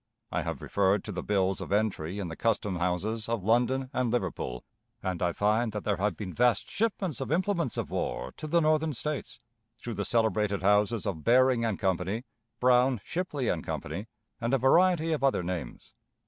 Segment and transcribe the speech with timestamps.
[0.31, 4.09] I have referred to the bills of entry in the custom houses of London and
[4.09, 4.63] Liverpool,
[5.03, 8.61] and I find that there have been vast shipments of implements of war to the
[8.61, 9.39] Northern States
[9.77, 12.21] through the celebrated houses of Baring & Co.;
[12.59, 14.05] Brown, Shipley & Co.;
[14.41, 15.93] and a variety of other names.